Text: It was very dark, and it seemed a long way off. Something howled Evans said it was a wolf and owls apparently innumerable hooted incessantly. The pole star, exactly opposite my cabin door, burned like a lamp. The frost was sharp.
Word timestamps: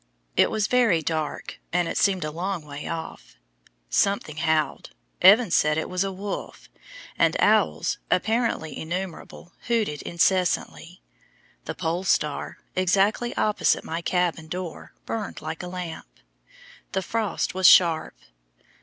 It 0.35 0.49
was 0.49 0.65
very 0.65 1.03
dark, 1.03 1.59
and 1.71 1.87
it 1.87 1.95
seemed 1.95 2.23
a 2.25 2.31
long 2.31 2.65
way 2.65 2.87
off. 2.87 3.35
Something 3.87 4.37
howled 4.37 4.89
Evans 5.21 5.53
said 5.55 5.77
it 5.77 5.91
was 5.91 6.03
a 6.03 6.11
wolf 6.11 6.69
and 7.19 7.35
owls 7.39 7.99
apparently 8.09 8.75
innumerable 8.75 9.53
hooted 9.67 10.01
incessantly. 10.01 11.03
The 11.65 11.75
pole 11.75 12.03
star, 12.03 12.57
exactly 12.75 13.37
opposite 13.37 13.83
my 13.83 14.01
cabin 14.01 14.47
door, 14.47 14.91
burned 15.05 15.39
like 15.39 15.61
a 15.61 15.67
lamp. 15.67 16.07
The 16.93 17.03
frost 17.03 17.53
was 17.53 17.67
sharp. 17.67 18.15